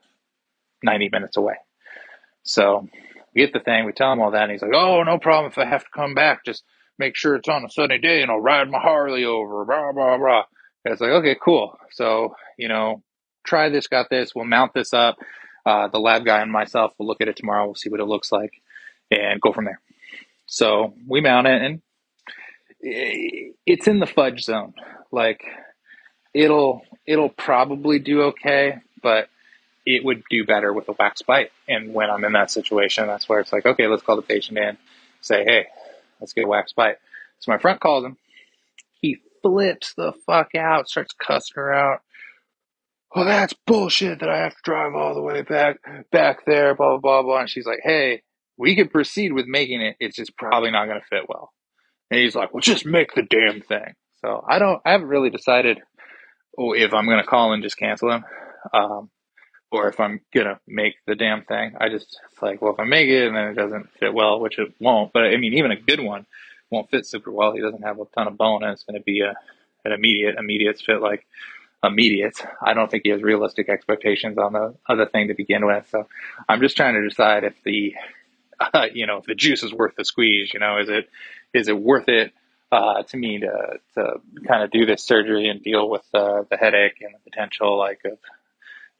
[0.82, 1.54] 90 minutes away.
[2.44, 2.88] So
[3.34, 5.50] we get the thing, we tell him all that, and he's like, "Oh, no problem.
[5.50, 6.62] If I have to come back, just
[6.98, 10.18] make sure it's on a sunny day, and I'll ride my Harley over." Blah blah
[10.18, 10.44] blah.
[10.84, 11.76] And it's like, okay, cool.
[11.92, 13.02] So you know,
[13.44, 14.34] try this, got this.
[14.34, 15.16] We'll mount this up.
[15.66, 17.64] Uh, the lab guy and myself will look at it tomorrow.
[17.64, 18.52] We'll see what it looks like
[19.10, 19.80] and go from there.
[20.46, 21.82] So we mount it and
[22.80, 24.74] it's in the fudge zone.
[25.10, 25.42] Like
[26.34, 29.28] it'll it'll probably do okay, but
[29.86, 31.50] it would do better with a wax bite.
[31.68, 34.58] And when I'm in that situation, that's where it's like, okay, let's call the patient
[34.58, 34.78] in,
[35.20, 35.66] say, hey,
[36.20, 36.96] let's get a wax bite.
[37.40, 38.16] So my friend calls him.
[39.00, 42.00] He flips the fuck out, starts cussing her out
[43.14, 45.76] well, that's bullshit that I have to drive all the way back
[46.10, 47.40] back there, blah blah blah blah.
[47.40, 48.22] And she's like, hey,
[48.56, 49.96] we could proceed with making it.
[50.00, 51.52] It's just probably not going to fit well.
[52.10, 53.94] And he's like, well, just make the damn thing.
[54.20, 55.80] So I don't, I haven't really decided
[56.56, 58.24] if I'm going to call and just cancel him,
[58.72, 59.10] um,
[59.72, 61.74] or if I'm going to make the damn thing.
[61.80, 64.40] I just, it's like, well, if I make it and then it doesn't fit well,
[64.40, 66.26] which it won't, but I mean, even a good one
[66.70, 67.52] won't fit super well.
[67.52, 69.34] He doesn't have a ton of bone and it's going to be a,
[69.84, 71.26] an immediate, immediate fit like
[71.84, 72.40] immediate.
[72.62, 75.86] I don't think he has realistic expectations on the other thing to begin with.
[75.90, 76.06] So
[76.48, 77.94] I'm just trying to decide if the,
[78.58, 80.52] uh, you know, if the juice is worth the squeeze.
[80.52, 81.08] You know, is it
[81.52, 82.32] is it worth it
[82.72, 86.56] uh, to me to to kind of do this surgery and deal with uh, the
[86.56, 88.18] headache and the potential like of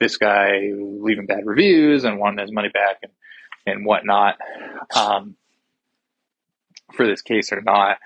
[0.01, 3.13] this guy leaving bad reviews and wanting his money back and
[3.67, 4.37] and whatnot
[4.95, 5.37] um,
[6.93, 7.99] for this case or not.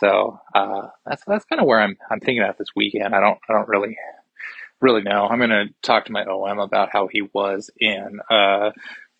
[0.00, 3.14] So uh, that's that's kind of where I'm I'm thinking about this weekend.
[3.14, 3.96] I don't I don't really
[4.80, 5.26] really know.
[5.26, 8.70] I'm going to talk to my OM about how he was in uh,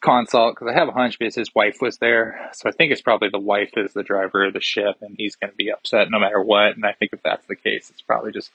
[0.03, 2.51] consult because I have a hunch because his wife was there.
[2.53, 5.37] So I think it's probably the wife is the driver of the ship and he's
[5.37, 6.77] going to be upset no matter what.
[6.77, 8.51] And I think if that's the case, it's probably just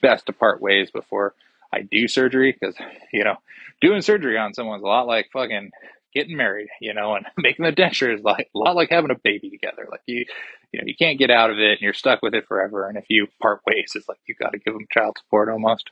[0.00, 1.34] best to part ways before
[1.72, 2.74] I do surgery because,
[3.12, 3.36] you know,
[3.82, 5.70] doing surgery on someone's a lot like fucking
[6.14, 9.18] getting married, you know, and making the denture is like a lot like having a
[9.22, 9.86] baby together.
[9.90, 10.24] Like you,
[10.72, 12.88] you know, you can't get out of it and you're stuck with it forever.
[12.88, 15.90] And if you part ways, it's like you got to give them child support almost,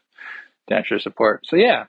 [0.70, 1.44] denture support.
[1.46, 1.84] So yeah.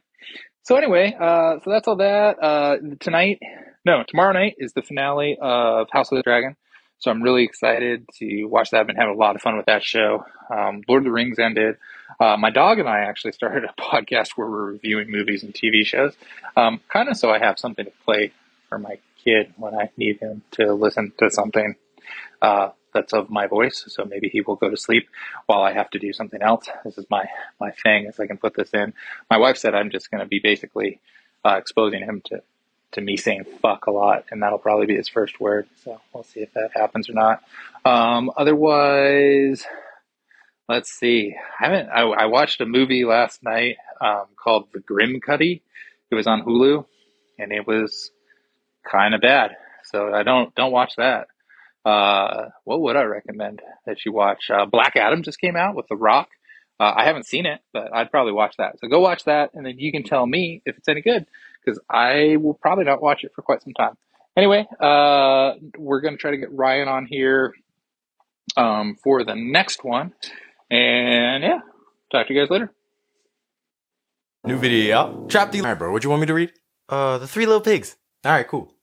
[0.63, 2.41] So anyway, uh, so that's all that.
[2.41, 3.39] Uh, tonight,
[3.85, 6.55] no, tomorrow night is the finale of House of the Dragon.
[6.99, 8.79] So I'm really excited to watch that.
[8.79, 10.25] I've been having a lot of fun with that show.
[10.49, 11.77] Um, Lord of the Rings ended.
[12.19, 15.85] Uh, my dog and I actually started a podcast where we're reviewing movies and TV
[15.85, 16.15] shows,
[16.55, 18.31] um, kind of so I have something to play
[18.69, 21.75] for my kid when I need him to listen to something
[22.41, 23.83] uh, that's of my voice.
[23.87, 25.07] So maybe he will go to sleep
[25.45, 26.69] while I have to do something else.
[26.83, 27.25] This is my
[27.59, 28.05] my thing.
[28.05, 28.93] Is I can put this in.
[29.29, 30.99] My wife said I'm just going to be basically
[31.45, 32.41] uh, exposing him to
[32.93, 35.67] to me saying fuck a lot, and that'll probably be his first word.
[35.83, 37.43] So we'll see if that happens or not.
[37.85, 39.65] Um, otherwise,
[40.69, 41.35] let's see.
[41.59, 41.89] I haven't.
[41.89, 45.61] I, I watched a movie last night um, called The Grimcutty.
[46.11, 46.85] It was on Hulu,
[47.39, 48.11] and it was
[48.89, 49.51] kind of bad.
[49.85, 51.27] So I don't don't watch that.
[51.85, 54.49] Uh, what would I recommend that you watch?
[54.49, 56.29] Uh, Black Adam just came out with The Rock.
[56.79, 58.79] Uh, I haven't seen it, but I'd probably watch that.
[58.79, 61.25] So go watch that, and then you can tell me if it's any good,
[61.63, 63.95] because I will probably not watch it for quite some time.
[64.35, 67.53] Anyway, uh, we're going to try to get Ryan on here
[68.57, 70.13] um, for the next one.
[70.71, 71.59] And yeah,
[72.11, 72.71] talk to you guys later.
[74.43, 75.29] New video out.
[75.29, 75.59] Trap the.
[75.61, 76.51] Alright, bro, what do you want me to read?
[76.89, 77.95] Uh, the Three Little Pigs.
[78.25, 78.73] Alright, cool.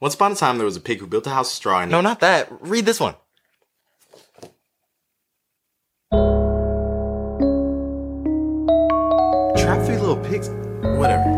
[0.00, 1.90] Once upon a time, there was a pig who built a house of straw and.
[1.90, 2.48] No, not that.
[2.60, 3.14] Read this one.
[9.56, 10.48] Trap three little pigs?
[10.98, 11.29] Whatever.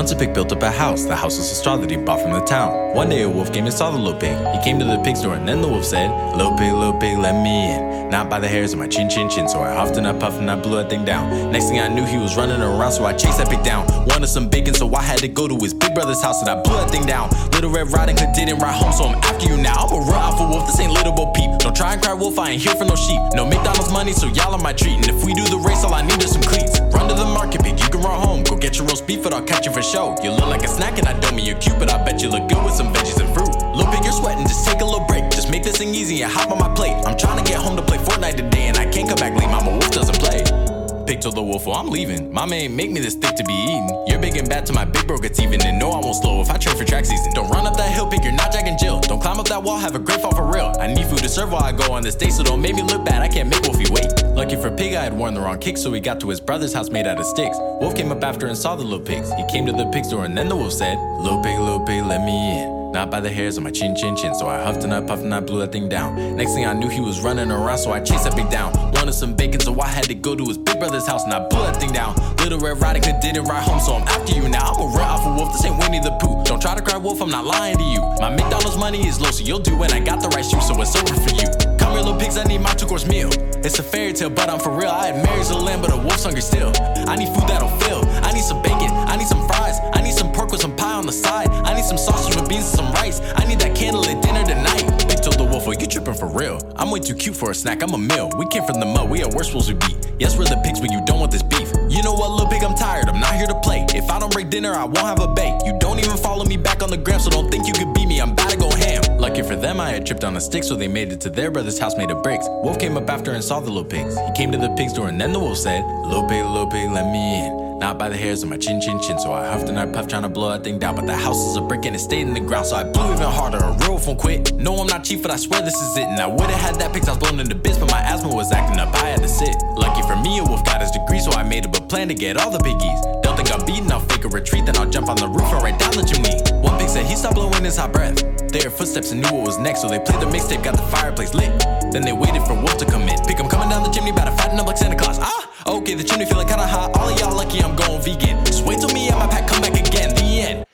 [0.00, 1.04] Once a pig built up a house.
[1.04, 2.94] The house was a straw that he bought from the town.
[2.94, 4.34] One day a wolf came and saw the little pig.
[4.56, 7.18] He came to the pig's door and then the wolf said, Little pig, little pig,
[7.18, 8.08] let me in.
[8.08, 9.46] Not by the hairs of my chin, chin, chin.
[9.46, 11.52] So I huffed and I puffed and I blew that thing down.
[11.52, 13.86] Next thing I knew, he was running around, so I chased that pig down.
[14.06, 16.60] Wanted some bacon, so I had to go to his big brother's house and I
[16.62, 17.28] blew that thing down.
[17.52, 19.84] Little Red Riding Hood didn't ride home, so I'm after you now.
[19.84, 21.58] I'm a real alpha wolf, this ain't little Bo Peep.
[21.58, 23.20] Don't try and cry wolf, I ain't here for no sheep.
[23.34, 24.96] No McDonald's money, so y'all are my treat.
[24.96, 26.80] And if we do the race, all I need is some cleats.
[26.90, 28.42] Run to the market, pig, you can run home.
[28.44, 30.16] Go get your roast beef, but I'll catch you for show.
[30.22, 32.28] You look like a snack and I don't mean you're cute, but I bet you
[32.28, 33.52] look good with some veggies and fruit.
[33.76, 35.30] Little pig, you're sweating, just take a little break.
[35.30, 36.96] Just make this thing easy and hop on my plate.
[37.06, 39.50] I'm trying to get home to play Fortnite today, and I can't come back late.
[39.50, 40.69] Mama Wolf doesn't play.
[41.10, 42.32] Pig told the wolf, well, I'm leaving.
[42.32, 43.88] Mama ain't make me this thick to be eaten.
[44.06, 45.60] You're big and bad to my big bro gets even.
[45.60, 47.32] And no, I won't slow if I train for track season.
[47.34, 49.00] Don't run up that hill, pig, you're not Jack and Jill.
[49.00, 50.72] Don't climb up that wall, have a great fall for real.
[50.78, 52.82] I need food to serve while I go on this day, so don't make me
[52.82, 53.22] look bad.
[53.22, 54.22] I can't make Wolfie wait.
[54.36, 56.72] Lucky for Pig, I had worn the wrong kick, so he got to his brother's
[56.72, 57.56] house made out of sticks.
[57.58, 59.32] Wolf came up after and saw the little pigs.
[59.32, 62.04] He came to the pig's door, and then the wolf said, Little pig, little pig,
[62.04, 62.79] let me in.
[62.92, 64.34] Not by the hairs on my chin, chin, chin.
[64.34, 66.36] So I huffed and I puffed and I blew that thing down.
[66.36, 68.72] Next thing I knew, he was running around, so I chased that pig down.
[68.92, 71.46] Wanted some bacon, so I had to go to his big brother's house and I
[71.46, 72.16] blew that thing down.
[72.38, 74.72] Little Red Riding Hood didn't ride home, so I'm after you now.
[74.72, 76.42] I'm a real alpha wolf, this ain't Winnie the Pooh.
[76.44, 78.00] Don't try to cry wolf, I'm not lying to you.
[78.18, 80.74] My McDonald's money is low, so you'll do when I got the right shoes, so
[80.82, 81.46] it's over for you.
[81.78, 83.30] Come here, little pigs, I need my two course meal.
[83.62, 84.90] It's a fairy tale, but I'm for real.
[84.90, 86.72] I had Mary's a lamb, but a wolf's hungry still.
[87.06, 88.02] I need food that'll fill.
[88.24, 90.94] I need some bacon, I need some fries, I need some pork with some pie
[90.94, 91.48] on the side.
[91.68, 93.20] I need some sausage with beans and some rice.
[93.36, 94.88] I need that candlelit dinner tonight.
[95.06, 96.58] Pig told the wolf, well, you tripping for real.
[96.76, 98.30] I'm way too cute for a snack, I'm a meal.
[98.38, 99.98] We came from the mud, we are worse wolves we beat.
[100.18, 101.68] Yes, we're the pigs, but you don't want this beef.
[101.90, 103.84] You know what, little pig, I'm tired, I'm not here to play.
[103.90, 105.60] If I don't break dinner, I won't have a bait.
[105.66, 108.08] You don't even follow me back on the gram, so don't think you could beat
[108.08, 109.02] me, I'm about to go ham.
[109.18, 111.50] Lucky for them, I had tripped on a stick, so they made it to their
[111.50, 112.46] brother's house made of bricks.
[112.48, 114.16] Wolf came up after and saw the little pigs.
[114.18, 116.90] He came to the pig's door, and then the wolf said, Little pig, little pig,
[116.90, 117.69] let me in.
[117.80, 119.18] Not by the hairs of my chin, chin, chin.
[119.18, 120.96] So I huffed and I puffed, trying to blow that thing down.
[120.96, 122.66] But the house is a brick and it stayed in the ground.
[122.66, 123.56] So I blew even harder.
[123.56, 124.52] A real won't quit.
[124.54, 126.04] No, I'm not cheap, but I swear this is it.
[126.04, 128.52] And I would've had that pics, I was blown into bits, but my asthma was
[128.52, 128.94] acting up.
[128.94, 129.56] I had to sit.
[129.76, 132.14] Lucky for me, a wolf got his degree, so I made up a plan to
[132.14, 133.00] get all the piggies.
[133.22, 135.62] Don't think I'm beaten, I'll fake a retreat, then I'll jump on the roof and
[135.62, 136.36] right down the chimney.
[136.60, 138.16] One pig said he stopped blowing his hot breath.
[138.52, 140.86] They heard footsteps and knew what was next, so they played the mixtape, got the
[140.94, 141.50] fireplace lit.
[141.92, 143.18] Then they waited for Wolf to come in.
[143.24, 145.18] Pick him coming down the chimney, about to fatten up like Santa Claus.
[145.20, 145.49] Ah!
[145.66, 146.96] Okay, the chimney feeling kinda hot.
[146.96, 148.44] All of y'all lucky I'm going vegan.
[148.44, 150.14] Just wait till me and my pack come back again.
[150.14, 150.66] The end.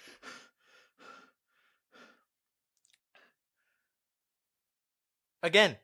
[5.43, 5.77] Again.